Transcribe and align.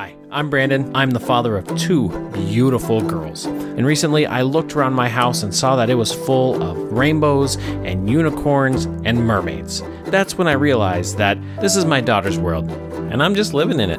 Hi, 0.00 0.16
I'm 0.30 0.48
Brandon. 0.48 0.90
I'm 0.96 1.10
the 1.10 1.20
father 1.20 1.58
of 1.58 1.66
two 1.76 2.08
beautiful 2.32 3.02
girls. 3.02 3.44
And 3.44 3.84
recently 3.84 4.24
I 4.24 4.40
looked 4.40 4.74
around 4.74 4.94
my 4.94 5.10
house 5.10 5.42
and 5.42 5.54
saw 5.54 5.76
that 5.76 5.90
it 5.90 5.94
was 5.94 6.10
full 6.10 6.62
of 6.62 6.78
rainbows 6.90 7.58
and 7.84 8.08
unicorns 8.08 8.86
and 9.04 9.18
mermaids. 9.26 9.82
That's 10.06 10.38
when 10.38 10.48
I 10.48 10.52
realized 10.52 11.18
that 11.18 11.36
this 11.60 11.76
is 11.76 11.84
my 11.84 12.00
daughter's 12.00 12.38
world, 12.38 12.70
and 13.12 13.22
I'm 13.22 13.34
just 13.34 13.52
living 13.52 13.78
in 13.78 13.90
it. 13.90 13.98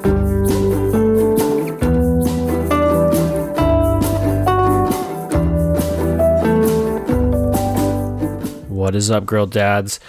What 8.69 8.95
is 8.95 9.11
up, 9.11 9.27
girl 9.27 9.45
dads? 9.45 9.99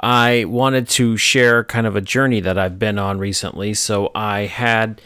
I 0.00 0.44
wanted 0.44 0.88
to 0.90 1.16
share 1.16 1.64
kind 1.64 1.88
of 1.88 1.96
a 1.96 2.00
journey 2.00 2.38
that 2.38 2.56
I've 2.56 2.78
been 2.78 3.00
on 3.00 3.18
recently. 3.18 3.74
So 3.74 4.12
I 4.14 4.42
had 4.42 5.02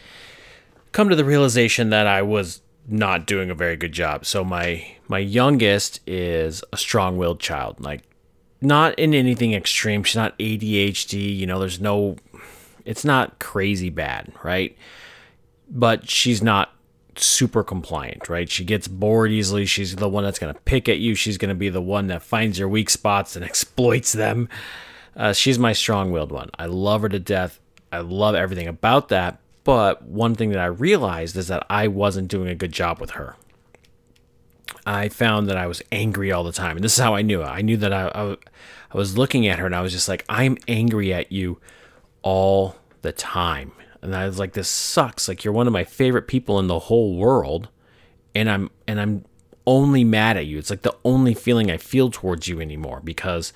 come 0.94 1.08
to 1.08 1.16
the 1.16 1.24
realization 1.24 1.90
that 1.90 2.06
I 2.06 2.22
was 2.22 2.62
not 2.86 3.26
doing 3.26 3.50
a 3.50 3.54
very 3.54 3.76
good 3.76 3.92
job. 3.92 4.24
So 4.24 4.44
my 4.44 4.86
my 5.08 5.18
youngest 5.18 6.00
is 6.06 6.64
a 6.72 6.78
strong-willed 6.78 7.40
child. 7.40 7.80
Like 7.80 8.02
not 8.62 8.98
in 8.98 9.12
anything 9.12 9.52
extreme. 9.52 10.04
She's 10.04 10.16
not 10.16 10.38
ADHD, 10.38 11.36
you 11.36 11.46
know, 11.46 11.58
there's 11.58 11.80
no 11.80 12.16
it's 12.84 13.04
not 13.04 13.38
crazy 13.38 13.90
bad, 13.90 14.32
right? 14.42 14.78
But 15.68 16.08
she's 16.08 16.42
not 16.42 16.72
super 17.16 17.64
compliant, 17.64 18.28
right? 18.28 18.48
She 18.48 18.64
gets 18.64 18.86
bored 18.86 19.32
easily. 19.32 19.66
She's 19.66 19.96
the 19.96 20.08
one 20.08 20.22
that's 20.22 20.38
going 20.38 20.54
to 20.54 20.60
pick 20.60 20.88
at 20.88 20.98
you. 20.98 21.14
She's 21.14 21.38
going 21.38 21.48
to 21.48 21.54
be 21.54 21.70
the 21.70 21.82
one 21.82 22.06
that 22.08 22.22
finds 22.22 22.58
your 22.58 22.68
weak 22.68 22.88
spots 22.88 23.34
and 23.34 23.44
exploits 23.44 24.12
them. 24.12 24.48
Uh, 25.16 25.32
she's 25.32 25.58
my 25.58 25.72
strong 25.72 26.12
willed 26.12 26.30
one. 26.30 26.50
I 26.56 26.66
love 26.66 27.02
her 27.02 27.08
to 27.08 27.18
death. 27.18 27.58
I 27.90 27.98
love 27.98 28.34
everything 28.34 28.68
about 28.68 29.08
that. 29.08 29.40
But 29.64 30.02
one 30.02 30.34
thing 30.34 30.50
that 30.50 30.60
I 30.60 30.66
realized 30.66 31.36
is 31.36 31.48
that 31.48 31.66
I 31.70 31.88
wasn't 31.88 32.28
doing 32.28 32.48
a 32.48 32.54
good 32.54 32.72
job 32.72 33.00
with 33.00 33.12
her. 33.12 33.36
I 34.86 35.08
found 35.08 35.48
that 35.48 35.56
I 35.56 35.66
was 35.66 35.82
angry 35.90 36.30
all 36.30 36.44
the 36.44 36.52
time. 36.52 36.76
And 36.76 36.84
this 36.84 36.92
is 36.92 37.02
how 37.02 37.14
I 37.14 37.22
knew 37.22 37.42
it. 37.42 37.46
I 37.46 37.62
knew 37.62 37.78
that 37.78 37.92
I, 37.92 38.08
I, 38.08 38.36
I 38.92 38.96
was 38.96 39.16
looking 39.16 39.46
at 39.46 39.58
her 39.58 39.66
and 39.66 39.74
I 39.74 39.80
was 39.80 39.92
just 39.92 40.08
like, 40.08 40.24
I'm 40.28 40.58
angry 40.68 41.12
at 41.14 41.32
you 41.32 41.58
all 42.22 42.76
the 43.02 43.12
time. 43.12 43.72
And 44.02 44.14
I 44.14 44.26
was 44.26 44.38
like, 44.38 44.52
this 44.52 44.68
sucks. 44.68 45.28
Like 45.28 45.44
you're 45.44 45.54
one 45.54 45.66
of 45.66 45.72
my 45.72 45.84
favorite 45.84 46.28
people 46.28 46.58
in 46.58 46.66
the 46.66 46.78
whole 46.78 47.16
world. 47.16 47.68
And 48.34 48.50
I'm 48.50 48.70
and 48.86 49.00
I'm 49.00 49.24
only 49.66 50.04
mad 50.04 50.36
at 50.36 50.46
you. 50.46 50.58
It's 50.58 50.70
like 50.70 50.82
the 50.82 50.96
only 51.04 51.32
feeling 51.32 51.70
I 51.70 51.78
feel 51.78 52.10
towards 52.10 52.48
you 52.48 52.60
anymore 52.60 53.00
because 53.02 53.52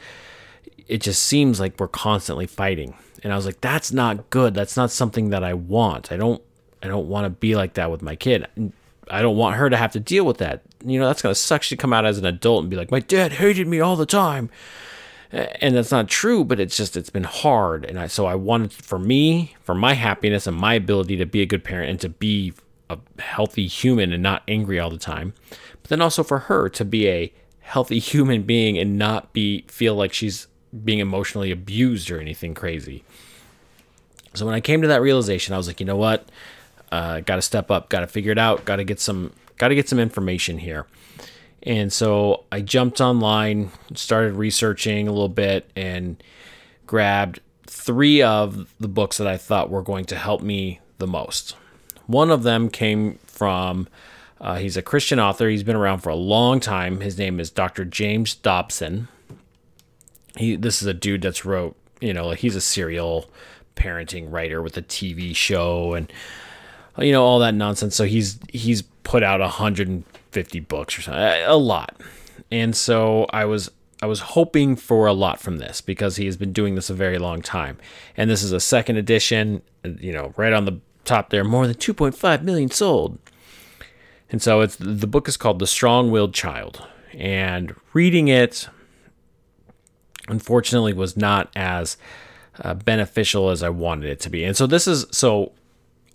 it 0.87 1.03
just 1.03 1.23
seems 1.23 1.61
like 1.61 1.79
we're 1.79 1.89
constantly 1.89 2.47
fighting. 2.47 2.95
And 3.23 3.33
I 3.33 3.37
was 3.37 3.47
like, 3.47 3.61
that's 3.61 3.93
not 3.93 4.31
good. 4.31 4.55
That's 4.55 4.77
not 4.77 4.91
something 4.91 5.31
that 5.31 5.43
I 5.43 5.55
want. 5.55 6.13
I 6.13 6.17
don't 6.17 6.43
I 6.83 6.87
don't 6.87 7.09
want 7.09 7.25
to 7.25 7.31
be 7.31 7.57
like 7.57 7.75
that 7.75 7.91
with 7.91 8.03
my 8.03 8.15
kid. 8.15 8.47
I 9.11 9.23
don't 9.23 9.37
want 9.37 9.57
her 9.57 9.69
to 9.69 9.77
have 9.77 9.93
to 9.93 10.01
deal 10.01 10.25
with 10.25 10.39
that. 10.39 10.63
You 10.85 11.01
know, 11.01 11.07
that's 11.07 11.23
gonna 11.23 11.35
suck. 11.35 11.63
She 11.63 11.77
come 11.77 11.93
out 11.93 12.07
as 12.07 12.19
an 12.19 12.27
adult 12.27 12.63
and 12.63 12.71
be 12.71 12.77
like, 12.77 12.91
my 12.91 13.01
dad 13.01 13.33
hated 13.33 13.67
me 13.67 13.81
all 13.81 13.97
the 13.97 14.07
time 14.07 14.51
and 15.31 15.77
that's 15.77 15.91
not 15.91 16.09
true 16.09 16.45
but 16.45 16.59
it's 16.59 16.77
just 16.77 16.97
it's 16.97 17.11
been 17.11 17.25
hard 17.25 17.85
and 17.85 17.99
i 17.99 18.07
so 18.07 18.27
i 18.27 18.35
wanted 18.35 18.73
for 18.73 18.99
me 18.99 19.55
for 19.63 19.75
my 19.75 19.95
happiness 19.95 20.47
and 20.47 20.57
my 20.57 20.75
ability 20.75 21.17
to 21.17 21.27
be 21.27 21.43
a 21.43 21.47
good 21.47 21.63
parent 21.63 21.91
and 21.91 22.01
to 22.01 22.09
be 22.09 22.53
a 22.89 22.99
healthy 23.19 23.67
human 23.67 24.13
and 24.13 24.23
not 24.23 24.43
angry 24.49 24.79
all 24.79 24.91
the 24.91 24.99
time 24.99 25.35
but 25.83 25.91
then 25.91 26.01
also 26.01 26.23
for 26.23 26.41
her 26.41 26.69
to 26.69 26.85
be 26.85 27.09
a 27.09 27.33
healthy 27.61 27.99
human 27.99 28.43
being 28.43 28.79
and 28.79 28.99
not 28.99 29.33
be 29.33 29.65
feel 29.69 29.95
like 29.95 30.13
she's 30.13 30.47
being 30.85 30.99
emotionally 30.99 31.51
abused 31.51 32.11
or 32.11 32.21
anything 32.21 32.55
crazy 32.55 33.05
so 34.35 34.45
when 34.45 34.55
i 34.55 34.61
came 34.61 34.83
to 34.83 34.89
that 34.89 35.01
realization 35.01 35.55
i 35.55 35.57
was 35.57 35.67
like 35.67 35.81
you 35.81 35.87
know 35.87 35.97
what 35.97 36.29
uh, 36.91 37.21
got 37.21 37.37
to 37.37 37.43
step 37.43 37.71
up 37.71 37.91
got 37.91 38.01
to 38.01 38.07
figure 38.07 38.33
it 38.33 38.39
out 38.39 38.65
got 38.65 38.77
to 38.77 38.85
get 38.85 38.99
some 38.99 39.33
got 39.59 39.69
to 39.69 39.75
get 39.75 39.89
some 39.89 39.99
information 39.99 40.59
here 40.59 40.87
and 41.63 41.93
so 41.93 42.45
I 42.53 42.61
jumped 42.61 43.01
online, 43.01 43.71
started 43.95 44.35
researching 44.35 45.09
a 45.09 45.13
little 45.13 45.29
bit, 45.29 45.71
and 45.75 46.23
grabbed 46.87 47.41
three 47.67 48.23
of 48.23 48.73
the 48.79 48.89
books 48.89 49.19
that 49.19 49.27
I 49.27 49.37
thought 49.37 49.71
were 49.71 49.83
going 49.83 50.05
to 50.07 50.17
help 50.17 50.41
me 50.41 50.81
the 50.99 51.07
most. 51.07 51.57
One 52.07 52.31
of 52.31 52.43
them 52.43 52.71
came 52.71 53.19
from, 53.27 53.89
uh, 54.41 54.57
he's 54.57 54.77
a 54.77 54.83
Christian 54.83 55.21
author. 55.21 55.49
He's 55.49 55.63
been 55.63 55.77
around 55.77 55.99
for 55.99 56.11
a 56.11 56.17
long 56.17 56.61
time. 56.61 57.01
His 57.01 57.19
name 57.19 57.41
is 57.41 57.51
Dr. 57.51 57.85
James 57.85 58.35
Dobson. 58.35 59.09
He, 60.37 60.57
this 60.57 60.83
is 60.83 60.89
a 60.89 60.95
dude 60.95 61.23
that's 61.23 61.45
wrote, 61.45 61.77
you 62.01 62.13
know, 62.13 62.31
he's 62.31 62.57
a 62.57 62.61
serial 62.61 63.31
parenting 63.77 64.31
writer 64.31 64.63
with 64.63 64.77
a 64.77 64.83
TV 64.83 65.35
show 65.35 65.95
and, 65.95 66.13
you 66.99 67.13
know, 67.13 67.25
all 67.25 67.39
that 67.39 67.55
nonsense. 67.55 67.97
So 67.97 68.05
he's, 68.05 68.39
he's 68.51 68.83
put 68.83 69.23
out 69.23 69.41
150 69.41 70.61
books 70.61 70.99
or 70.99 71.03
something, 71.03 71.23
a 71.23 71.57
lot. 71.57 72.01
And 72.51 72.77
so 72.77 73.27
I 73.31 73.45
was 73.45 73.71
I 74.01 74.07
was 74.07 74.21
hoping 74.21 74.77
for 74.77 75.07
a 75.07 75.13
lot 75.13 75.41
from 75.41 75.59
this 75.59 75.81
because 75.81 76.17
he 76.17 76.27
has 76.27 76.37
been 76.37 76.53
doing 76.53 76.77
this 76.77 76.89
a 76.89 76.95
very 76.95 77.19
long 77.19 77.43
time. 77.43 77.79
And 78.17 78.31
this 78.31 78.43
is 78.43 78.53
a 78.53 78.61
second 78.61 78.97
edition, 78.97 79.63
you 79.83 80.13
know, 80.13 80.33
right 80.37 80.53
on 80.53 80.67
the 80.67 80.81
top 81.05 81.31
there, 81.31 81.43
more 81.43 81.67
than 81.67 81.75
2.5 81.75 82.43
million 82.43 82.71
sold. 82.71 83.19
And 84.31 84.41
so 84.41 84.61
it's 84.61 84.77
the 84.77 85.07
book 85.07 85.27
is 85.27 85.37
called 85.37 85.59
The 85.59 85.67
Strong-Willed 85.67 86.33
Child. 86.33 86.87
And 87.13 87.75
reading 87.93 88.29
it 88.29 88.69
unfortunately 90.29 90.93
was 90.93 91.17
not 91.17 91.51
as 91.57 91.97
uh, 92.63 92.75
beneficial 92.75 93.51
as 93.51 93.63
I 93.63 93.69
wanted 93.69 94.11
it 94.11 94.21
to 94.21 94.31
be. 94.31 94.45
And 94.45 94.57
so 94.57 94.67
this 94.67 94.87
is 94.87 95.07
so 95.11 95.53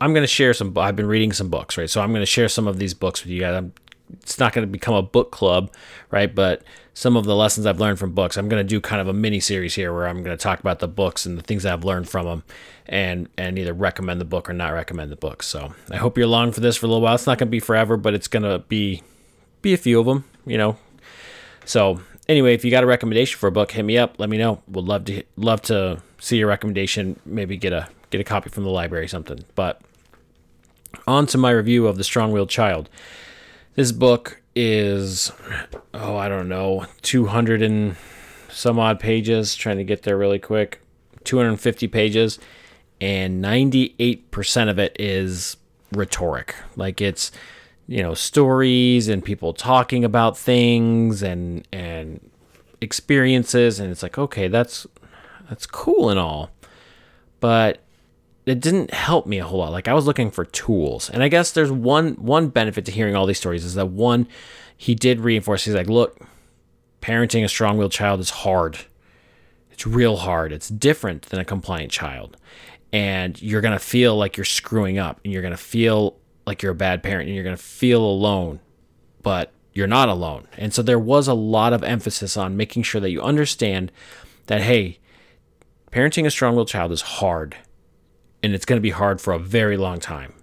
I'm 0.02 0.14
going 0.14 0.24
to 0.24 0.28
share 0.28 0.54
some 0.54 0.78
I've 0.78 0.96
been 0.96 1.08
reading 1.08 1.32
some 1.32 1.50
books, 1.50 1.78
right? 1.78 1.90
So 1.90 2.02
I'm 2.02 2.12
going 2.12 2.22
to 2.22 2.26
share 2.26 2.50
some 2.50 2.68
of 2.68 2.78
these 2.78 2.94
books 2.94 3.24
with 3.24 3.32
you 3.32 3.40
guys. 3.42 3.56
I'm 3.56 3.74
it's 4.22 4.38
not 4.38 4.54
going 4.54 4.68
to 4.68 4.72
become 4.72 4.94
a 4.94 5.02
book 5.02 5.32
club, 5.32 5.72
right? 6.12 6.34
But 6.34 6.64
some 6.94 7.18
of 7.18 7.26
the 7.26 7.36
lessons 7.36 7.66
I've 7.66 7.80
learned 7.80 7.98
from 7.98 8.12
books, 8.12 8.38
I'm 8.38 8.48
going 8.48 8.60
to 8.60 8.68
do 8.68 8.80
kind 8.80 9.02
of 9.02 9.08
a 9.08 9.14
mini 9.14 9.40
series 9.40 9.74
here 9.74 9.92
where 9.94 10.08
I'm 10.08 10.24
going 10.24 10.38
to 10.38 10.42
talk 10.42 10.60
about 10.60 10.80
the 10.80 10.88
books 10.88 11.26
and 11.26 11.38
the 11.38 11.42
things 11.42 11.66
I've 11.66 11.84
learned 11.84 12.08
from 12.08 12.26
them, 12.26 12.44
and 12.86 13.30
and 13.38 13.58
either 13.58 13.74
recommend 13.74 14.22
the 14.22 14.26
book 14.26 14.50
or 14.50 14.54
not 14.54 14.70
recommend 14.70 15.12
the 15.12 15.16
book. 15.16 15.42
So 15.42 15.74
I 15.90 15.98
hope 15.98 16.18
you're 16.18 16.28
along 16.28 16.52
for 16.52 16.60
this 16.60 16.78
for 16.78 16.86
a 16.86 16.90
little 16.90 17.02
while. 17.02 17.16
It's 17.16 17.26
not 17.26 17.38
going 17.38 17.48
to 17.48 17.52
be 17.52 17.60
forever, 17.60 17.98
but 17.98 18.14
it's 18.14 18.28
going 18.28 18.44
to 18.44 18.60
be 18.60 19.02
be 19.62 19.74
a 19.74 19.78
few 19.78 20.00
of 20.00 20.06
them, 20.06 20.26
you 20.46 20.58
know. 20.58 20.78
So 21.66 22.02
anyway, 22.34 22.54
if 22.54 22.66
you 22.66 22.72
got 22.72 22.84
a 22.84 22.88
recommendation 22.88 23.40
for 23.40 23.48
a 23.48 23.52
book, 23.52 23.72
hit 23.72 23.84
me 23.84 23.98
up. 23.98 24.16
Let 24.20 24.30
me 24.30 24.38
know. 24.38 24.62
Would 24.68 24.86
love 24.86 25.06
to 25.06 25.24
love 25.38 25.62
to 25.64 26.02
see 26.20 26.38
your 26.38 26.48
recommendation. 26.48 27.20
Maybe 27.26 27.56
get 27.56 27.72
a 27.72 27.88
get 28.10 28.20
a 28.20 28.24
copy 28.24 28.50
from 28.50 28.64
the 28.64 28.70
library, 28.70 29.06
or 29.06 29.08
something. 29.08 29.46
But 29.56 29.82
on 31.08 31.28
to 31.28 31.38
my 31.38 31.52
review 31.52 31.88
of 31.88 31.98
the 31.98 32.04
Strong-Willed 32.04 32.50
Child. 32.50 32.90
This 33.76 33.92
book 33.92 34.42
is, 34.56 35.32
oh, 35.94 36.16
I 36.16 36.28
don't 36.28 36.50
know, 36.50 36.86
200 37.02 37.62
and 37.62 37.96
some 38.50 38.80
odd 38.80 39.00
pages. 39.00 39.56
Trying 39.56 39.78
to 39.78 39.84
get 39.84 40.04
there 40.04 40.18
really 40.18 40.40
quick. 40.40 40.82
250 41.24 41.88
pages, 41.88 42.40
and 43.00 43.44
98% 43.44 44.70
of 44.70 44.78
it 44.78 44.96
is 45.00 45.56
rhetoric. 45.94 46.56
Like 46.76 47.00
it's, 47.00 47.32
you 47.88 48.02
know, 48.02 48.14
stories 48.14 49.08
and 49.08 49.24
people 49.24 49.54
talking 49.54 50.04
about 50.06 50.38
things 50.38 51.22
and 51.22 51.68
and 51.72 52.30
experiences, 52.82 53.80
and 53.80 53.92
it's 53.92 54.04
like, 54.04 54.18
okay, 54.18 54.48
that's 54.48 54.88
that's 55.50 55.66
cool 55.66 56.10
and 56.10 56.20
all, 56.20 56.50
but 57.40 57.80
it 58.46 58.60
didn't 58.60 58.94
help 58.94 59.26
me 59.26 59.40
a 59.40 59.46
whole 59.46 59.60
lot. 59.60 59.72
Like 59.72 59.88
I 59.88 59.94
was 59.94 60.06
looking 60.06 60.32
for 60.32 60.46
tools. 60.46 61.10
And 61.10 61.24
I 61.24 61.28
guess 61.28 61.52
there's 61.52 61.72
one 61.72 62.14
one 62.16 62.50
benefit 62.50 62.86
to 62.86 62.92
hearing 62.92 63.16
all 63.16 63.26
these 63.26 63.38
stories 63.38 63.64
is 63.64 63.76
that 63.76 63.88
one, 63.88 64.28
he 64.78 64.96
did 64.96 65.20
reinforce 65.20 65.66
he's 65.66 65.74
like, 65.74 65.88
look, 65.88 66.20
parenting 67.02 67.44
a 67.44 67.50
strong-willed 67.50 67.92
child 67.92 68.20
is 68.20 68.30
hard. 68.30 68.80
It's 69.72 69.88
real 69.88 70.18
hard. 70.18 70.52
It's 70.52 70.70
different 70.70 71.24
than 71.24 71.40
a 71.40 71.46
compliant 71.46 71.92
child. 71.92 72.38
And 72.92 73.42
you're 73.42 73.62
going 73.62 73.74
to 73.74 73.80
feel 73.80 74.16
like 74.16 74.38
you're 74.38 74.46
screwing 74.46 75.00
up 75.00 75.20
and 75.24 75.34
you're 75.34 75.42
going 75.42 75.52
to 75.52 75.58
feel 75.58 76.16
like 76.46 76.62
you're 76.62 76.72
a 76.72 76.76
bad 76.76 77.04
parent 77.04 77.28
and 77.28 77.36
you're 77.36 77.44
going 77.44 77.56
to 77.56 77.62
feel 77.62 78.04
alone. 78.04 78.60
But 79.22 79.52
you're 79.74 79.88
not 79.88 80.10
alone. 80.10 80.48
And 80.58 80.74
so 80.74 80.82
there 80.82 81.00
was 81.00 81.28
a 81.28 81.34
lot 81.34 81.74
of 81.74 81.84
emphasis 81.84 82.38
on 82.38 82.58
making 82.58 82.84
sure 82.84 83.02
that 83.02 83.10
you 83.10 83.22
understand 83.22 83.92
that 84.48 84.62
hey, 84.62 85.00
parenting 85.92 86.26
a 86.26 86.32
strong-willed 86.32 86.68
child 86.68 86.92
is 86.92 87.02
hard 87.02 87.56
and 88.42 88.54
it's 88.54 88.66
going 88.66 88.78
to 88.78 88.82
be 88.82 88.92
hard 88.92 89.20
for 89.22 89.34
a 89.34 89.40
very 89.40 89.78
long 89.78 90.00
time. 90.00 90.34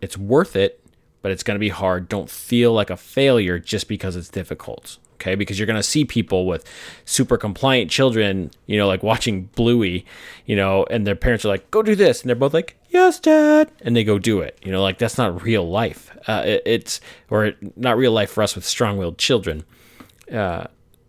It's 0.00 0.16
worth 0.16 0.54
it, 0.54 0.84
but 1.22 1.32
it's 1.32 1.42
going 1.42 1.56
to 1.56 1.60
be 1.60 1.70
hard. 1.70 2.08
Don't 2.08 2.30
feel 2.30 2.72
like 2.72 2.90
a 2.90 2.96
failure 2.96 3.58
just 3.58 3.88
because 3.88 4.14
it's 4.14 4.28
difficult. 4.28 4.98
Okay, 5.14 5.34
because 5.34 5.58
you're 5.58 5.66
going 5.66 5.76
to 5.76 5.82
see 5.82 6.04
people 6.04 6.46
with 6.46 6.70
super 7.06 7.38
compliant 7.38 7.90
children, 7.90 8.50
you 8.66 8.76
know, 8.76 8.86
like 8.86 9.02
watching 9.02 9.44
Bluey, 9.56 10.04
you 10.44 10.54
know, 10.54 10.84
and 10.90 11.06
their 11.06 11.16
parents 11.16 11.42
are 11.46 11.48
like, 11.48 11.70
go 11.70 11.82
do 11.82 11.94
this. 11.94 12.20
And 12.20 12.28
they're 12.28 12.36
both 12.36 12.52
like, 12.52 12.76
yes, 12.96 13.20
dad. 13.20 13.70
And 13.82 13.94
they 13.94 14.04
go 14.04 14.18
do 14.18 14.40
it. 14.40 14.58
You 14.62 14.72
know, 14.72 14.82
like 14.82 14.98
that's 14.98 15.18
not 15.18 15.42
real 15.42 15.68
life. 15.68 16.10
Uh, 16.26 16.42
it, 16.44 16.62
it's, 16.66 17.00
or 17.30 17.52
not 17.76 17.96
real 17.96 18.12
life 18.12 18.30
for 18.30 18.42
us 18.42 18.54
with 18.54 18.64
strong 18.64 18.98
willed 18.98 19.18
children. 19.18 19.64
Uh, 20.32 20.66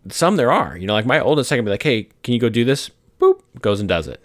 some 0.08 0.36
there 0.36 0.52
are, 0.52 0.76
you 0.76 0.86
know, 0.86 0.94
like 0.94 1.06
my 1.06 1.20
oldest, 1.20 1.50
I 1.52 1.56
can 1.56 1.64
be 1.64 1.70
like, 1.70 1.82
hey, 1.82 2.08
can 2.22 2.34
you 2.34 2.40
go 2.40 2.48
do 2.48 2.64
this? 2.64 2.90
Boop, 3.20 3.40
goes 3.60 3.80
and 3.80 3.88
does 3.88 4.06
it 4.06 4.24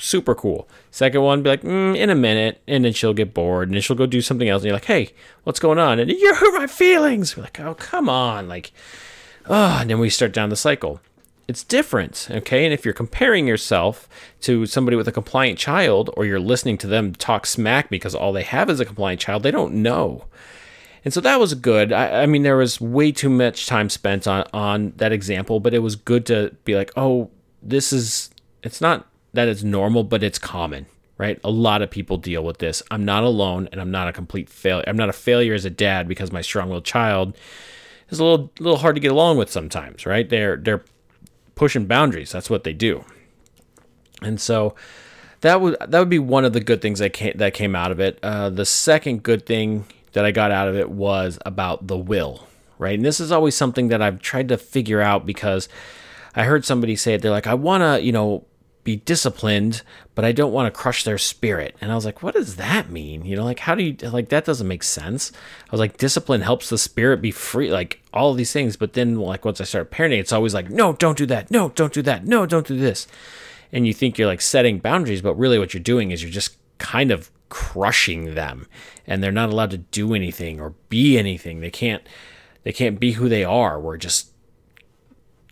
super 0.00 0.34
cool. 0.34 0.68
Second 0.90 1.22
one, 1.22 1.42
be 1.42 1.50
like, 1.50 1.62
mm, 1.62 1.96
in 1.96 2.10
a 2.10 2.14
minute, 2.14 2.60
and 2.66 2.84
then 2.84 2.92
she'll 2.92 3.14
get 3.14 3.32
bored, 3.32 3.68
and 3.68 3.74
then 3.74 3.82
she'll 3.82 3.96
go 3.96 4.06
do 4.06 4.20
something 4.20 4.48
else, 4.48 4.62
and 4.62 4.66
you're 4.66 4.76
like, 4.76 4.86
hey, 4.86 5.12
what's 5.44 5.60
going 5.60 5.78
on? 5.78 5.98
And 5.98 6.10
you 6.10 6.34
hurt 6.34 6.58
my 6.58 6.66
feelings. 6.66 7.36
We're 7.36 7.44
like, 7.44 7.60
oh, 7.60 7.74
come 7.74 8.08
on, 8.08 8.48
like, 8.48 8.72
oh, 9.46 9.78
and 9.80 9.90
then 9.90 9.98
we 9.98 10.10
start 10.10 10.32
down 10.32 10.50
the 10.50 10.56
cycle. 10.56 11.00
It's 11.48 11.64
different, 11.64 12.28
okay? 12.30 12.64
And 12.64 12.72
if 12.72 12.84
you're 12.84 12.94
comparing 12.94 13.46
yourself 13.46 14.08
to 14.42 14.64
somebody 14.66 14.96
with 14.96 15.08
a 15.08 15.12
compliant 15.12 15.58
child, 15.58 16.10
or 16.16 16.24
you're 16.24 16.40
listening 16.40 16.78
to 16.78 16.86
them 16.86 17.14
talk 17.14 17.46
smack 17.46 17.90
because 17.90 18.14
all 18.14 18.32
they 18.32 18.44
have 18.44 18.70
is 18.70 18.80
a 18.80 18.84
compliant 18.84 19.20
child, 19.20 19.42
they 19.42 19.50
don't 19.50 19.74
know. 19.74 20.24
And 21.04 21.12
so 21.12 21.20
that 21.20 21.40
was 21.40 21.54
good. 21.54 21.92
I, 21.92 22.22
I, 22.22 22.26
mean, 22.26 22.42
there 22.42 22.56
was 22.56 22.80
way 22.80 23.10
too 23.10 23.28
much 23.28 23.66
time 23.66 23.90
spent 23.90 24.26
on 24.28 24.46
on 24.52 24.92
that 24.96 25.12
example, 25.12 25.58
but 25.58 25.74
it 25.74 25.80
was 25.80 25.96
good 25.96 26.26
to 26.26 26.54
be 26.64 26.76
like, 26.76 26.92
oh, 26.96 27.30
this 27.60 27.92
is. 27.92 28.30
It's 28.62 28.80
not 28.80 29.08
that 29.32 29.48
it's 29.48 29.64
normal, 29.64 30.04
but 30.04 30.22
it's 30.22 30.38
common, 30.38 30.86
right? 31.18 31.40
A 31.42 31.50
lot 31.50 31.82
of 31.82 31.90
people 31.90 32.18
deal 32.18 32.44
with 32.44 32.58
this. 32.58 32.82
I'm 32.92 33.04
not 33.04 33.24
alone, 33.24 33.68
and 33.72 33.80
I'm 33.80 33.90
not 33.90 34.06
a 34.06 34.12
complete 34.12 34.48
failure. 34.48 34.84
I'm 34.86 34.96
not 34.96 35.08
a 35.08 35.12
failure 35.12 35.54
as 35.54 35.64
a 35.64 35.70
dad 35.70 36.06
because 36.06 36.30
my 36.30 36.40
strong-willed 36.40 36.84
child 36.84 37.36
is 38.10 38.20
a 38.20 38.24
little 38.24 38.52
little 38.60 38.78
hard 38.78 38.94
to 38.94 39.00
get 39.00 39.10
along 39.10 39.38
with 39.38 39.50
sometimes, 39.50 40.06
right? 40.06 40.28
They're 40.28 40.56
they're 40.56 40.84
pushing 41.62 41.86
boundaries. 41.86 42.32
That's 42.32 42.50
what 42.50 42.64
they 42.64 42.72
do. 42.72 43.04
And 44.20 44.40
so 44.40 44.74
that 45.42 45.60
would 45.60 45.76
that 45.78 45.96
would 45.96 46.08
be 46.08 46.18
one 46.18 46.44
of 46.44 46.52
the 46.52 46.60
good 46.60 46.82
things 46.82 46.98
that 46.98 47.12
came 47.12 47.36
that 47.36 47.54
came 47.54 47.76
out 47.76 47.92
of 47.92 48.00
it. 48.00 48.18
Uh, 48.20 48.50
the 48.50 48.66
second 48.66 49.22
good 49.22 49.46
thing 49.46 49.86
that 50.12 50.24
I 50.24 50.32
got 50.32 50.50
out 50.50 50.66
of 50.66 50.74
it 50.74 50.90
was 50.90 51.38
about 51.46 51.86
the 51.86 51.96
will, 51.96 52.48
right? 52.78 52.96
And 52.96 53.04
this 53.04 53.20
is 53.20 53.30
always 53.30 53.56
something 53.56 53.86
that 53.88 54.02
I've 54.02 54.20
tried 54.20 54.48
to 54.48 54.58
figure 54.58 55.00
out 55.00 55.24
because 55.24 55.68
I 56.34 56.42
heard 56.42 56.64
somebody 56.64 56.96
say 56.96 57.14
it. 57.14 57.22
They're 57.22 57.30
like, 57.30 57.46
I 57.46 57.54
want 57.54 57.82
to, 57.82 58.04
you 58.04 58.10
know, 58.10 58.44
be 58.84 58.96
disciplined, 58.96 59.82
but 60.14 60.24
I 60.24 60.32
don't 60.32 60.52
want 60.52 60.72
to 60.72 60.78
crush 60.78 61.04
their 61.04 61.18
spirit. 61.18 61.76
And 61.80 61.92
I 61.92 61.94
was 61.94 62.04
like, 62.04 62.22
what 62.22 62.34
does 62.34 62.56
that 62.56 62.90
mean? 62.90 63.24
You 63.24 63.36
know, 63.36 63.44
like, 63.44 63.60
how 63.60 63.74
do 63.74 63.84
you, 63.84 63.96
like, 64.10 64.28
that 64.30 64.44
doesn't 64.44 64.66
make 64.66 64.82
sense. 64.82 65.30
I 65.68 65.70
was 65.70 65.78
like, 65.78 65.98
discipline 65.98 66.40
helps 66.40 66.68
the 66.68 66.78
spirit 66.78 67.22
be 67.22 67.30
free, 67.30 67.70
like, 67.70 68.02
all 68.12 68.34
these 68.34 68.52
things. 68.52 68.76
But 68.76 68.94
then, 68.94 69.16
like, 69.16 69.44
once 69.44 69.60
I 69.60 69.64
started 69.64 69.92
parenting, 69.92 70.18
it's 70.18 70.32
always 70.32 70.54
like, 70.54 70.68
no, 70.68 70.94
don't 70.94 71.16
do 71.16 71.26
that. 71.26 71.50
No, 71.50 71.68
don't 71.70 71.92
do 71.92 72.02
that. 72.02 72.26
No, 72.26 72.44
don't 72.44 72.66
do 72.66 72.76
this. 72.76 73.06
And 73.72 73.86
you 73.86 73.94
think 73.94 74.18
you're 74.18 74.28
like 74.28 74.42
setting 74.42 74.78
boundaries, 74.78 75.22
but 75.22 75.34
really 75.34 75.58
what 75.58 75.72
you're 75.72 75.82
doing 75.82 76.10
is 76.10 76.22
you're 76.22 76.30
just 76.30 76.58
kind 76.78 77.10
of 77.10 77.30
crushing 77.48 78.34
them 78.34 78.66
and 79.06 79.22
they're 79.22 79.32
not 79.32 79.50
allowed 79.50 79.70
to 79.70 79.78
do 79.78 80.14
anything 80.14 80.60
or 80.60 80.74
be 80.90 81.16
anything. 81.16 81.60
They 81.60 81.70
can't, 81.70 82.02
they 82.64 82.72
can't 82.72 83.00
be 83.00 83.12
who 83.12 83.28
they 83.28 83.44
are. 83.44 83.80
We're 83.80 83.96
just 83.96 84.30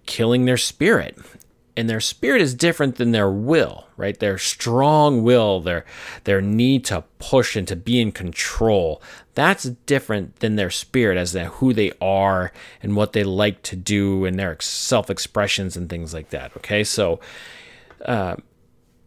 killing 0.04 0.44
their 0.44 0.58
spirit 0.58 1.18
and 1.76 1.88
their 1.88 2.00
spirit 2.00 2.42
is 2.42 2.54
different 2.54 2.96
than 2.96 3.12
their 3.12 3.30
will, 3.30 3.86
right? 3.96 4.18
Their 4.18 4.38
strong 4.38 5.22
will, 5.22 5.60
their 5.60 5.84
their 6.24 6.40
need 6.40 6.84
to 6.86 7.04
push 7.18 7.56
and 7.56 7.66
to 7.68 7.76
be 7.76 8.00
in 8.00 8.12
control. 8.12 9.02
That's 9.34 9.64
different 9.64 10.40
than 10.40 10.56
their 10.56 10.70
spirit 10.70 11.16
as 11.16 11.32
to 11.32 11.46
who 11.46 11.72
they 11.72 11.92
are 12.00 12.52
and 12.82 12.96
what 12.96 13.12
they 13.12 13.24
like 13.24 13.62
to 13.62 13.76
do 13.76 14.24
and 14.24 14.38
their 14.38 14.56
self 14.60 15.10
expressions 15.10 15.76
and 15.76 15.88
things 15.88 16.12
like 16.12 16.30
that. 16.30 16.56
Okay, 16.58 16.84
so 16.84 17.20
uh, 18.04 18.36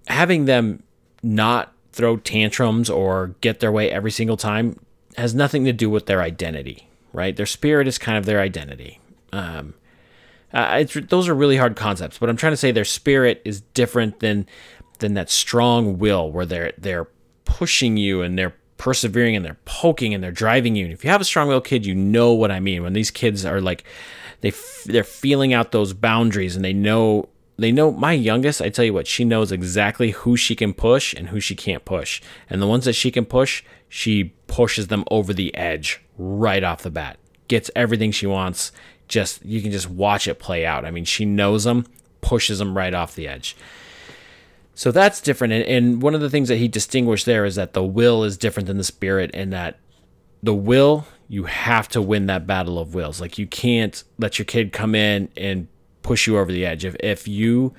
having 0.07 0.45
them 0.45 0.83
not 1.21 1.73
throw 1.91 2.17
tantrums 2.17 2.89
or 2.89 3.35
get 3.41 3.59
their 3.59 3.71
way 3.71 3.91
every 3.91 4.11
single 4.11 4.37
time 4.37 4.79
has 5.17 5.35
nothing 5.35 5.63
to 5.65 5.73
do 5.73 5.89
with 5.89 6.07
their 6.07 6.21
identity, 6.21 6.87
right? 7.11 7.35
Their 7.35 7.45
spirit 7.45 7.87
is 7.87 7.97
kind 7.97 8.17
of 8.17 8.25
their 8.25 8.39
identity. 8.39 8.99
Um, 9.31 9.75
uh, 10.53 10.85
those 11.09 11.27
are 11.27 11.33
really 11.33 11.57
hard 11.57 11.75
concepts, 11.75 12.17
but 12.17 12.29
I'm 12.29 12.37
trying 12.37 12.53
to 12.53 12.57
say 12.57 12.71
their 12.71 12.85
spirit 12.85 13.41
is 13.43 13.61
different 13.61 14.19
than 14.19 14.47
than 14.99 15.15
that 15.15 15.29
strong 15.29 15.97
will 15.97 16.31
where 16.31 16.45
they're 16.45 16.73
they're 16.77 17.07
pushing 17.45 17.97
you 17.97 18.21
and 18.21 18.37
they're 18.37 18.55
persevering 18.77 19.35
and 19.35 19.45
they're 19.45 19.57
poking 19.65 20.13
and 20.13 20.23
they're 20.23 20.31
driving 20.31 20.75
you. 20.75 20.85
And 20.85 20.93
if 20.93 21.03
you 21.03 21.09
have 21.09 21.21
a 21.21 21.25
strong 21.25 21.47
will 21.47 21.61
kid, 21.61 21.85
you 21.85 21.95
know 21.95 22.33
what 22.33 22.51
I 22.51 22.59
mean. 22.59 22.83
When 22.83 22.93
these 22.93 23.11
kids 23.11 23.45
are 23.45 23.61
like 23.61 23.83
they 24.41 24.49
f- 24.49 24.83
they're 24.85 25.03
feeling 25.03 25.53
out 25.53 25.71
those 25.71 25.93
boundaries 25.93 26.55
and 26.55 26.63
they 26.63 26.73
know 26.73 27.29
they 27.57 27.71
know 27.71 27.91
my 27.91 28.13
youngest, 28.13 28.61
I 28.61 28.69
tell 28.69 28.85
you 28.85 28.93
what, 28.93 29.07
she 29.07 29.25
knows 29.25 29.51
exactly 29.51 30.11
who 30.11 30.35
she 30.35 30.55
can 30.55 30.73
push 30.73 31.13
and 31.13 31.29
who 31.29 31.39
she 31.39 31.55
can't 31.55 31.85
push. 31.85 32.21
And 32.49 32.61
the 32.61 32.67
ones 32.67 32.85
that 32.85 32.93
she 32.93 33.11
can 33.11 33.25
push, 33.25 33.63
she 33.89 34.33
pushes 34.47 34.87
them 34.87 35.03
over 35.09 35.33
the 35.33 35.55
edge 35.55 36.01
right 36.17 36.63
off 36.63 36.83
the 36.83 36.89
bat. 36.89 37.17
Gets 37.47 37.69
everything 37.75 38.11
she 38.11 38.25
wants 38.25 38.71
just 39.13 39.45
you 39.45 39.61
can 39.61 39.71
just 39.71 39.89
watch 39.89 40.27
it 40.27 40.39
play 40.39 40.65
out. 40.65 40.83
I 40.83 40.91
mean, 40.91 41.05
she 41.05 41.23
knows 41.23 41.63
them, 41.63 41.85
pushes 42.21 42.59
them 42.59 42.75
right 42.75 42.93
off 42.93 43.15
the 43.15 43.27
edge. 43.27 43.55
So 44.75 44.91
that's 44.91 45.21
different. 45.21 45.53
And, 45.53 46.01
one 46.01 46.15
of 46.15 46.21
the 46.21 46.31
things 46.31 46.49
that 46.49 46.57
he 46.57 46.67
distinguished 46.67 47.27
there 47.27 47.45
is 47.45 47.55
that 47.55 47.73
the 47.73 47.83
will 47.83 48.23
is 48.23 48.37
different 48.37 48.65
than 48.65 48.77
the 48.77 48.83
spirit, 48.83 49.29
and 49.33 49.53
that 49.53 49.77
the 50.41 50.55
will, 50.55 51.05
you 51.29 51.43
have 51.43 51.87
to 51.89 52.01
win 52.01 52.25
that 52.25 52.47
battle 52.47 52.79
of 52.79 52.95
wills. 52.95 53.21
Like 53.21 53.37
you 53.37 53.45
can't 53.45 54.03
let 54.17 54.39
your 54.39 54.45
kid 54.45 54.73
come 54.73 54.95
in 54.95 55.29
and 55.37 55.67
push 56.01 56.25
you 56.25 56.37
over 56.37 56.51
the 56.51 56.65
edge. 56.65 56.83
If 56.83 56.95
if 56.99 57.27
you 57.27 57.73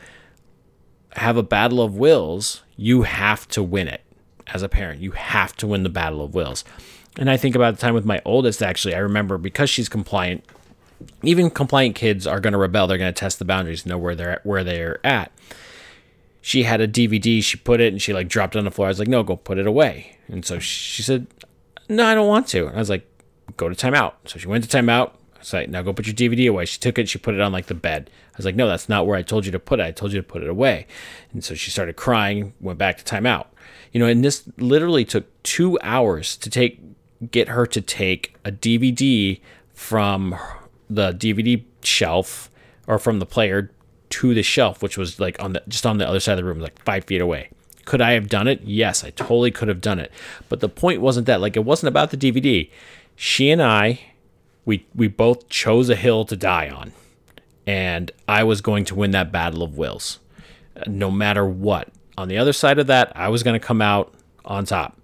have 1.16 1.36
a 1.36 1.42
battle 1.42 1.82
of 1.82 1.96
wills, 1.96 2.62
you 2.76 3.02
have 3.02 3.46
to 3.48 3.62
win 3.62 3.88
it 3.88 4.02
as 4.46 4.62
a 4.62 4.68
parent. 4.68 5.00
You 5.00 5.12
have 5.12 5.56
to 5.56 5.66
win 5.66 5.82
the 5.82 5.88
battle 5.88 6.22
of 6.22 6.34
wills. 6.34 6.64
And 7.16 7.30
I 7.30 7.36
think 7.36 7.54
about 7.54 7.74
the 7.74 7.80
time 7.80 7.94
with 7.94 8.04
my 8.04 8.20
oldest, 8.24 8.62
actually, 8.62 8.94
I 8.94 8.98
remember 8.98 9.38
because 9.38 9.70
she's 9.70 9.88
compliant, 9.88 10.44
even 11.22 11.50
compliant 11.50 11.94
kids 11.94 12.26
are 12.26 12.40
going 12.40 12.52
to 12.52 12.58
rebel. 12.58 12.86
They're 12.86 12.98
going 12.98 13.12
to 13.12 13.18
test 13.18 13.38
the 13.38 13.44
boundaries, 13.44 13.86
know 13.86 13.98
where 13.98 14.14
they're 14.14 14.30
at, 14.30 14.46
where 14.46 14.64
they're 14.64 15.04
at. 15.04 15.32
She 16.40 16.64
had 16.64 16.80
a 16.80 16.88
DVD. 16.88 17.42
She 17.42 17.56
put 17.56 17.80
it 17.80 17.92
and 17.92 18.02
she 18.02 18.12
like 18.12 18.28
dropped 18.28 18.54
it 18.54 18.58
on 18.58 18.64
the 18.64 18.70
floor. 18.70 18.88
I 18.88 18.90
was 18.90 18.98
like, 18.98 19.08
no, 19.08 19.22
go 19.22 19.36
put 19.36 19.58
it 19.58 19.66
away. 19.66 20.18
And 20.28 20.44
so 20.44 20.58
she 20.58 21.02
said, 21.02 21.26
no, 21.88 22.04
I 22.04 22.14
don't 22.14 22.28
want 22.28 22.48
to. 22.48 22.66
And 22.66 22.76
I 22.76 22.78
was 22.78 22.90
like, 22.90 23.06
go 23.56 23.68
to 23.68 23.74
timeout. 23.74 24.14
So 24.26 24.38
she 24.38 24.48
went 24.48 24.68
to 24.68 24.76
timeout. 24.76 25.10
I 25.36 25.38
was 25.38 25.52
like, 25.52 25.68
now 25.68 25.82
go 25.82 25.92
put 25.92 26.06
your 26.06 26.14
DVD 26.14 26.48
away. 26.48 26.66
She 26.66 26.78
took 26.78 26.98
it. 26.98 27.08
She 27.08 27.18
put 27.18 27.34
it 27.34 27.40
on 27.40 27.52
like 27.52 27.66
the 27.66 27.74
bed. 27.74 28.10
I 28.34 28.36
was 28.36 28.46
like, 28.46 28.56
no, 28.56 28.68
that's 28.68 28.88
not 28.88 29.06
where 29.06 29.16
I 29.16 29.22
told 29.22 29.46
you 29.46 29.52
to 29.52 29.58
put 29.58 29.80
it. 29.80 29.84
I 29.84 29.90
told 29.90 30.12
you 30.12 30.20
to 30.20 30.26
put 30.26 30.42
it 30.42 30.48
away. 30.48 30.86
And 31.32 31.44
so 31.44 31.54
she 31.54 31.70
started 31.70 31.96
crying. 31.96 32.52
Went 32.60 32.78
back 32.78 33.02
to 33.02 33.04
timeout. 33.04 33.46
You 33.92 34.00
know, 34.00 34.06
and 34.06 34.24
this 34.24 34.44
literally 34.58 35.04
took 35.04 35.24
two 35.44 35.78
hours 35.82 36.36
to 36.38 36.50
take 36.50 36.80
get 37.30 37.48
her 37.48 37.66
to 37.66 37.80
take 37.80 38.36
a 38.44 38.52
DVD 38.52 39.40
from 39.72 40.36
the 40.88 41.12
DVD 41.12 41.64
shelf 41.82 42.50
or 42.86 42.98
from 42.98 43.18
the 43.18 43.26
player 43.26 43.70
to 44.10 44.34
the 44.34 44.42
shelf, 44.42 44.82
which 44.82 44.96
was 44.96 45.18
like 45.18 45.42
on 45.42 45.54
the 45.54 45.62
just 45.68 45.86
on 45.86 45.98
the 45.98 46.08
other 46.08 46.20
side 46.20 46.32
of 46.32 46.38
the 46.38 46.44
room, 46.44 46.60
like 46.60 46.82
five 46.84 47.04
feet 47.04 47.20
away. 47.20 47.50
Could 47.84 48.00
I 48.00 48.12
have 48.12 48.28
done 48.28 48.48
it? 48.48 48.62
Yes, 48.62 49.04
I 49.04 49.10
totally 49.10 49.50
could 49.50 49.68
have 49.68 49.80
done 49.80 49.98
it. 49.98 50.10
But 50.48 50.60
the 50.60 50.68
point 50.68 51.00
wasn't 51.00 51.26
that. 51.26 51.40
Like 51.40 51.56
it 51.56 51.64
wasn't 51.64 51.88
about 51.88 52.10
the 52.10 52.16
DVD. 52.16 52.70
She 53.16 53.50
and 53.50 53.62
I, 53.62 54.00
we 54.64 54.86
we 54.94 55.08
both 55.08 55.48
chose 55.48 55.90
a 55.90 55.96
hill 55.96 56.24
to 56.26 56.36
die 56.36 56.68
on, 56.68 56.92
and 57.66 58.10
I 58.28 58.44
was 58.44 58.60
going 58.60 58.84
to 58.86 58.94
win 58.94 59.10
that 59.12 59.32
battle 59.32 59.62
of 59.62 59.76
wills, 59.76 60.18
no 60.86 61.10
matter 61.10 61.44
what. 61.44 61.88
On 62.16 62.28
the 62.28 62.38
other 62.38 62.52
side 62.52 62.78
of 62.78 62.86
that, 62.86 63.12
I 63.16 63.28
was 63.28 63.42
going 63.42 63.58
to 63.58 63.66
come 63.66 63.82
out 63.82 64.14
on 64.44 64.64
top. 64.64 65.00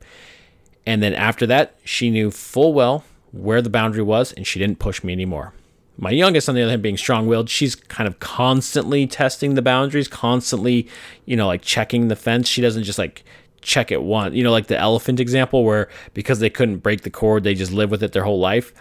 And 0.86 1.02
then 1.02 1.14
after 1.14 1.46
that, 1.46 1.74
she 1.84 2.10
knew 2.10 2.30
full 2.30 2.72
well 2.72 3.04
where 3.32 3.62
the 3.62 3.70
boundary 3.70 4.02
was, 4.02 4.32
and 4.32 4.46
she 4.46 4.58
didn't 4.58 4.78
push 4.78 5.02
me 5.04 5.12
anymore. 5.12 5.52
My 6.00 6.10
youngest, 6.10 6.48
on 6.48 6.54
the 6.54 6.62
other 6.62 6.70
hand, 6.70 6.82
being 6.82 6.96
strong 6.96 7.26
willed, 7.26 7.50
she's 7.50 7.74
kind 7.74 8.08
of 8.08 8.18
constantly 8.20 9.06
testing 9.06 9.54
the 9.54 9.60
boundaries, 9.60 10.08
constantly, 10.08 10.88
you 11.26 11.36
know, 11.36 11.46
like 11.46 11.60
checking 11.60 12.08
the 12.08 12.16
fence. 12.16 12.48
She 12.48 12.62
doesn't 12.62 12.84
just 12.84 12.98
like 12.98 13.22
check 13.60 13.92
it 13.92 14.02
once, 14.02 14.34
you 14.34 14.42
know, 14.42 14.50
like 14.50 14.68
the 14.68 14.78
elephant 14.78 15.20
example 15.20 15.62
where 15.62 15.90
because 16.14 16.38
they 16.38 16.48
couldn't 16.48 16.78
break 16.78 17.02
the 17.02 17.10
cord, 17.10 17.44
they 17.44 17.54
just 17.54 17.70
live 17.70 17.90
with 17.90 18.02
it 18.02 18.12
their 18.12 18.24
whole 18.24 18.40
life. 18.40 18.72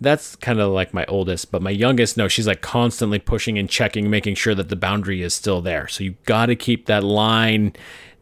That's 0.00 0.36
kind 0.36 0.60
of 0.60 0.70
like 0.70 0.94
my 0.94 1.04
oldest, 1.06 1.50
but 1.50 1.60
my 1.60 1.70
youngest, 1.70 2.16
no, 2.16 2.28
she's 2.28 2.46
like 2.46 2.60
constantly 2.60 3.18
pushing 3.18 3.58
and 3.58 3.68
checking, 3.68 4.08
making 4.08 4.36
sure 4.36 4.54
that 4.54 4.68
the 4.68 4.76
boundary 4.76 5.22
is 5.22 5.34
still 5.34 5.60
there. 5.60 5.88
So 5.88 6.04
you 6.04 6.14
got 6.24 6.46
to 6.46 6.54
keep 6.54 6.86
that 6.86 7.02
line, 7.02 7.72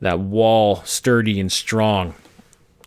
that 0.00 0.20
wall 0.20 0.82
sturdy 0.84 1.38
and 1.38 1.52
strong. 1.52 2.14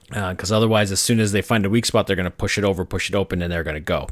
Because 0.09 0.51
uh, 0.51 0.57
otherwise, 0.57 0.91
as 0.91 0.99
soon 0.99 1.19
as 1.19 1.31
they 1.33 1.41
find 1.41 1.65
a 1.65 1.69
weak 1.69 1.85
spot, 1.85 2.07
they're 2.07 2.15
going 2.15 2.25
to 2.25 2.31
push 2.31 2.57
it 2.57 2.63
over, 2.63 2.83
push 2.85 3.09
it 3.09 3.15
open, 3.15 3.41
and 3.41 3.51
they're 3.51 3.63
going 3.63 3.75
to 3.75 3.79
go. 3.79 4.07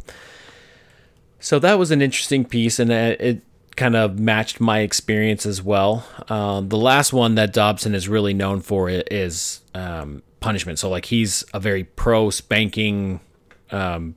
So 1.44 1.60
that 1.60 1.78
was 1.78 1.92
an 1.92 2.02
interesting 2.02 2.46
piece, 2.46 2.80
and 2.80 2.90
it 2.90 3.44
kind 3.76 3.98
of 3.98 4.18
matched 4.18 4.62
my 4.62 4.80
experience 4.80 5.46
as 5.46 5.62
well. 5.62 6.08
Um, 6.30 6.70
the 6.70 6.78
last 6.78 7.12
one 7.12 7.36
that 7.36 7.52
Dobson 7.52 7.94
is 7.94 8.08
really 8.08 8.34
known 8.34 8.62
for 8.62 8.90
is 8.90 9.60
um, 9.76 10.24
punishment. 10.40 10.80
So 10.80 10.90
like 10.90 11.04
he's 11.04 11.44
a 11.54 11.60
very 11.60 11.84
pro 11.84 12.30
spanking 12.30 13.20
um, 13.72 14.16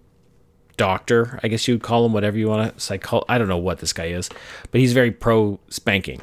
doctor, 0.76 1.40
I 1.42 1.48
guess 1.48 1.66
you 1.66 1.74
would 1.74 1.82
call 1.82 2.06
him, 2.06 2.12
whatever 2.12 2.38
you 2.38 2.46
want 2.46 2.72
to 2.72 2.80
psycho. 2.80 3.24
I 3.28 3.38
don't 3.38 3.48
know 3.48 3.58
what 3.58 3.80
this 3.80 3.92
guy 3.92 4.06
is, 4.06 4.30
but 4.70 4.80
he's 4.80 4.92
very 4.92 5.10
pro 5.10 5.58
spanking. 5.68 6.22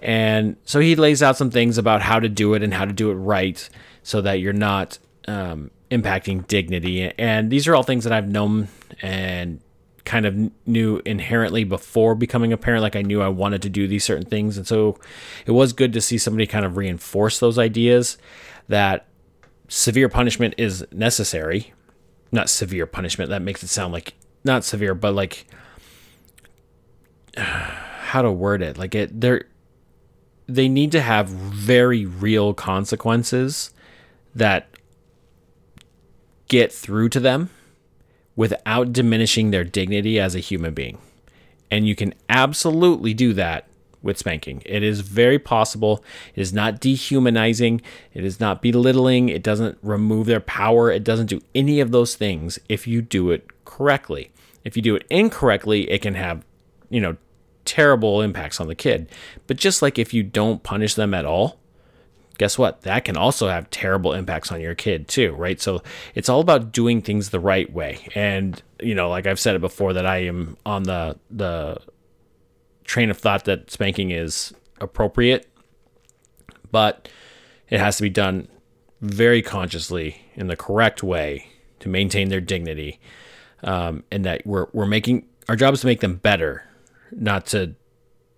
And 0.00 0.56
so 0.64 0.80
he 0.80 0.96
lays 0.96 1.22
out 1.22 1.36
some 1.36 1.52
things 1.52 1.78
about 1.78 2.02
how 2.02 2.18
to 2.18 2.28
do 2.28 2.54
it 2.54 2.64
and 2.64 2.74
how 2.74 2.86
to 2.86 2.92
do 2.92 3.12
it 3.12 3.14
right 3.14 3.68
so 4.02 4.20
that 4.22 4.40
you're 4.40 4.52
not 4.52 4.98
um, 5.28 5.70
impacting 5.92 6.44
dignity. 6.48 7.12
And 7.18 7.52
these 7.52 7.68
are 7.68 7.76
all 7.76 7.84
things 7.84 8.02
that 8.02 8.12
I've 8.12 8.28
known 8.28 8.66
and 9.00 9.60
kind 10.04 10.26
of 10.26 10.50
knew 10.66 11.00
inherently 11.06 11.64
before 11.64 12.14
becoming 12.14 12.52
a 12.52 12.56
parent. 12.56 12.82
Like 12.82 12.96
I 12.96 13.02
knew 13.02 13.22
I 13.22 13.28
wanted 13.28 13.62
to 13.62 13.70
do 13.70 13.88
these 13.88 14.04
certain 14.04 14.26
things. 14.26 14.56
And 14.56 14.66
so 14.66 14.98
it 15.46 15.52
was 15.52 15.72
good 15.72 15.92
to 15.94 16.00
see 16.00 16.18
somebody 16.18 16.46
kind 16.46 16.64
of 16.64 16.76
reinforce 16.76 17.38
those 17.38 17.58
ideas 17.58 18.18
that 18.68 19.06
severe 19.68 20.08
punishment 20.08 20.54
is 20.58 20.86
necessary. 20.92 21.72
Not 22.30 22.50
severe 22.50 22.86
punishment. 22.86 23.30
That 23.30 23.42
makes 23.42 23.62
it 23.62 23.68
sound 23.68 23.92
like 23.92 24.14
not 24.44 24.64
severe, 24.64 24.94
but 24.94 25.14
like 25.14 25.46
how 27.36 28.22
to 28.22 28.30
word 28.30 28.62
it. 28.62 28.76
Like 28.76 28.94
it, 28.94 29.20
they're, 29.20 29.44
they 30.46 30.68
need 30.68 30.92
to 30.92 31.00
have 31.00 31.28
very 31.28 32.04
real 32.04 32.52
consequences 32.52 33.70
that 34.34 34.68
get 36.48 36.70
through 36.70 37.08
to 37.08 37.20
them 37.20 37.48
without 38.36 38.92
diminishing 38.92 39.50
their 39.50 39.64
dignity 39.64 40.18
as 40.18 40.34
a 40.34 40.40
human 40.40 40.74
being. 40.74 40.98
And 41.70 41.86
you 41.86 41.94
can 41.94 42.14
absolutely 42.28 43.14
do 43.14 43.32
that 43.34 43.66
with 44.02 44.18
spanking. 44.18 44.62
It 44.66 44.82
is 44.82 45.00
very 45.00 45.38
possible. 45.38 46.04
It 46.34 46.40
is 46.40 46.52
not 46.52 46.78
dehumanizing. 46.78 47.80
It 48.12 48.24
is 48.24 48.38
not 48.38 48.60
belittling. 48.60 49.30
It 49.30 49.42
doesn't 49.42 49.78
remove 49.82 50.26
their 50.26 50.40
power. 50.40 50.90
It 50.90 51.04
doesn't 51.04 51.26
do 51.26 51.40
any 51.54 51.80
of 51.80 51.90
those 51.90 52.14
things 52.14 52.58
if 52.68 52.86
you 52.86 53.00
do 53.00 53.30
it 53.30 53.48
correctly. 53.64 54.30
If 54.62 54.76
you 54.76 54.82
do 54.82 54.94
it 54.94 55.06
incorrectly, 55.10 55.90
it 55.90 56.02
can 56.02 56.14
have, 56.14 56.44
you 56.90 57.00
know, 57.00 57.16
terrible 57.64 58.20
impacts 58.20 58.60
on 58.60 58.68
the 58.68 58.74
kid. 58.74 59.08
But 59.46 59.56
just 59.56 59.80
like 59.80 59.98
if 59.98 60.12
you 60.12 60.22
don't 60.22 60.62
punish 60.62 60.94
them 60.94 61.14
at 61.14 61.24
all, 61.24 61.58
guess 62.38 62.58
what? 62.58 62.82
That 62.82 63.04
can 63.04 63.16
also 63.16 63.48
have 63.48 63.70
terrible 63.70 64.12
impacts 64.12 64.50
on 64.50 64.60
your 64.60 64.74
kid 64.74 65.08
too, 65.08 65.32
right? 65.34 65.60
So 65.60 65.82
it's 66.14 66.28
all 66.28 66.40
about 66.40 66.72
doing 66.72 67.00
things 67.00 67.30
the 67.30 67.40
right 67.40 67.72
way. 67.72 68.08
And 68.14 68.60
you 68.80 68.94
know, 68.94 69.08
like 69.08 69.26
I've 69.26 69.40
said 69.40 69.54
it 69.54 69.60
before, 69.60 69.92
that 69.92 70.06
I 70.06 70.18
am 70.18 70.56
on 70.66 70.84
the 70.84 71.18
the 71.30 71.78
train 72.84 73.10
of 73.10 73.18
thought 73.18 73.44
that 73.44 73.70
spanking 73.70 74.10
is 74.10 74.52
appropriate, 74.80 75.48
but 76.70 77.08
it 77.70 77.80
has 77.80 77.96
to 77.96 78.02
be 78.02 78.10
done 78.10 78.48
very 79.00 79.42
consciously 79.42 80.22
in 80.34 80.46
the 80.46 80.56
correct 80.56 81.02
way 81.02 81.46
to 81.80 81.88
maintain 81.88 82.28
their 82.28 82.40
dignity, 82.40 82.98
um, 83.62 84.04
and 84.10 84.24
that 84.24 84.46
we're 84.46 84.66
we're 84.72 84.86
making 84.86 85.26
our 85.48 85.56
job 85.56 85.74
is 85.74 85.80
to 85.80 85.86
make 85.86 86.00
them 86.00 86.16
better, 86.16 86.64
not 87.12 87.46
to 87.46 87.74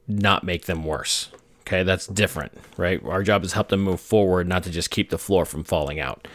not 0.09 0.45
make 0.45 0.67
them 0.67 0.85
worse. 0.85 1.31
Okay, 1.67 1.83
that's 1.83 2.07
different, 2.07 2.53
right? 2.77 3.05
Our 3.05 3.25
job 3.25 3.43
is 3.43 3.53
help 3.53 3.69
them 3.69 3.81
move 3.81 4.01
forward, 4.01 4.47
not 4.47 4.63
to 4.65 4.71
just 4.71 4.91
keep 4.91 5.11
the 5.11 5.19
floor 5.19 5.45
from 5.45 5.65
falling 5.65 5.99
out. 5.99 6.29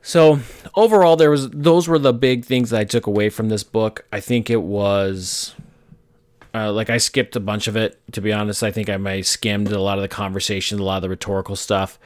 So 0.00 0.40
overall, 0.76 1.16
there 1.16 1.30
was 1.30 1.50
those 1.50 1.88
were 1.88 1.98
the 1.98 2.12
big 2.12 2.44
things 2.44 2.70
that 2.70 2.80
I 2.80 2.84
took 2.84 3.06
away 3.06 3.30
from 3.30 3.48
this 3.48 3.64
book. 3.64 4.04
I 4.12 4.20
think 4.20 4.48
it 4.48 4.62
was 4.62 5.54
uh, 6.54 6.72
like 6.72 6.90
I 6.90 6.98
skipped 6.98 7.34
a 7.34 7.40
bunch 7.40 7.66
of 7.66 7.76
it. 7.76 8.00
To 8.12 8.20
be 8.20 8.32
honest, 8.32 8.62
I 8.62 8.70
think 8.70 8.88
I 8.88 8.96
may 8.96 9.22
skimmed 9.22 9.72
a 9.72 9.80
lot 9.80 9.98
of 9.98 10.02
the 10.02 10.08
conversation, 10.08 10.78
a 10.78 10.84
lot 10.84 10.96
of 10.96 11.02
the 11.02 11.08
rhetorical 11.08 11.56
stuff, 11.56 11.98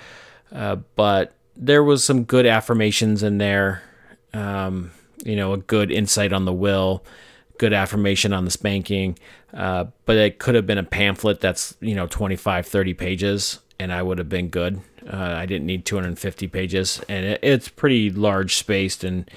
uh, 0.53 0.77
but 0.95 1.35
there 1.55 1.85
was 1.85 2.05
some 2.05 2.25
good 2.25 2.47
affirmations 2.47 3.23
in 3.23 3.39
there. 3.39 3.83
Um, 4.33 4.93
you 5.25 5.37
know, 5.37 5.55
a 5.55 5.59
good 5.59 5.91
insight 5.91 6.33
on 6.33 6.45
the 6.45 6.53
will, 6.53 7.03
good 7.59 7.73
affirmation 7.73 8.33
on 8.33 8.45
the 8.45 8.51
spanking. 8.51 9.19
Uh, 9.53 9.87
but 10.05 10.17
it 10.17 10.39
could 10.39 10.55
have 10.55 10.67
been 10.67 10.79
a 10.79 10.85
pamphlet 10.85 11.41
that's, 11.41 11.77
you 11.81 11.95
know, 11.95 12.07
25, 12.07 12.67
30 12.67 12.95
pages, 12.95 13.61
and 13.79 13.93
I 13.93 14.03
would 14.03 14.19
have 14.19 14.29
been 14.29 14.49
good. 14.49 14.81
Uh, 15.11 15.17
I 15.17 15.47
didn't 15.47 15.67
need 15.67 15.85
250 15.85 16.49
pages, 16.49 17.01
and 17.09 17.25
it, 17.25 17.41
it's 17.43 17.69
pretty 17.69 18.11
large 18.11 18.57
spaced, 18.57 19.05
and 19.05 19.31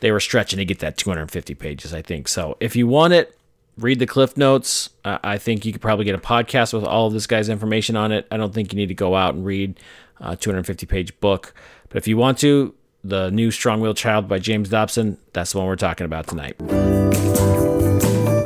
they 0.00 0.12
were 0.12 0.20
stretching 0.20 0.58
to 0.58 0.64
get 0.64 0.78
that 0.78 0.96
250 0.96 1.54
pages, 1.54 1.92
I 1.92 2.02
think. 2.02 2.28
So 2.28 2.56
if 2.60 2.74
you 2.74 2.86
want 2.86 3.12
it, 3.12 3.36
read 3.76 3.98
the 3.98 4.06
cliff 4.06 4.36
notes. 4.36 4.90
Uh, 5.04 5.18
I 5.22 5.38
think 5.38 5.64
you 5.64 5.72
could 5.72 5.82
probably 5.82 6.04
get 6.04 6.14
a 6.14 6.18
podcast 6.18 6.72
with 6.72 6.84
all 6.84 7.06
of 7.06 7.12
this 7.12 7.26
guy's 7.26 7.48
information 7.48 7.96
on 7.96 8.12
it. 8.12 8.26
I 8.30 8.36
don't 8.36 8.54
think 8.54 8.72
you 8.72 8.76
need 8.76 8.88
to 8.88 8.94
go 8.94 9.14
out 9.14 9.34
and 9.34 9.44
read 9.44 9.78
a 10.20 10.36
250 10.36 10.86
page 10.86 11.18
book. 11.20 11.54
But 11.88 11.98
if 11.98 12.06
you 12.06 12.16
want 12.16 12.38
to, 12.38 12.74
the 13.02 13.30
new 13.30 13.50
Strong 13.50 13.80
Willed 13.80 13.96
Child 13.96 14.28
by 14.28 14.38
James 14.38 14.68
Dobson, 14.68 15.18
that's 15.32 15.52
the 15.52 15.58
one 15.58 15.66
we're 15.66 15.76
talking 15.76 16.04
about 16.04 16.26
tonight. 16.26 16.56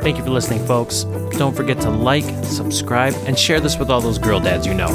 Thank 0.01 0.17
you 0.17 0.23
for 0.23 0.29
listening, 0.29 0.65
folks. 0.65 1.03
Don't 1.37 1.55
forget 1.55 1.81
to 1.81 1.89
like, 1.89 2.23
subscribe, 2.45 3.13
and 3.25 3.37
share 3.37 3.59
this 3.59 3.77
with 3.77 3.89
all 3.89 4.01
those 4.01 4.17
girl 4.17 4.39
dads 4.39 4.67
you 4.67 4.73
know. 4.73 4.85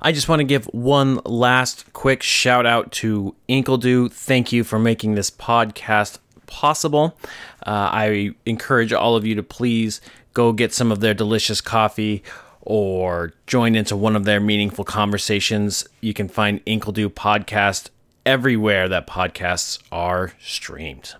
I 0.00 0.12
just 0.12 0.28
want 0.28 0.40
to 0.40 0.44
give 0.44 0.66
one 0.66 1.20
last 1.24 1.92
quick 1.92 2.22
shout 2.22 2.66
out 2.66 2.92
to 2.92 3.34
Inkledo. 3.48 4.10
Thank 4.12 4.52
you 4.52 4.62
for 4.62 4.78
making 4.78 5.16
this 5.16 5.28
podcast 5.30 6.18
possible. 6.46 7.18
Uh, 7.66 7.90
I 7.92 8.30
encourage 8.46 8.92
all 8.92 9.16
of 9.16 9.26
you 9.26 9.34
to 9.34 9.42
please 9.42 10.00
go 10.38 10.52
get 10.52 10.72
some 10.72 10.92
of 10.92 11.00
their 11.00 11.14
delicious 11.14 11.60
coffee 11.60 12.22
or 12.60 13.32
join 13.48 13.74
into 13.74 13.96
one 13.96 14.14
of 14.14 14.22
their 14.22 14.38
meaningful 14.38 14.84
conversations. 14.84 15.84
You 16.00 16.14
can 16.14 16.28
find 16.28 16.64
Inkledo 16.64 17.08
podcast 17.08 17.90
everywhere 18.24 18.88
that 18.88 19.08
podcasts 19.08 19.82
are 19.90 20.34
streamed. 20.40 21.16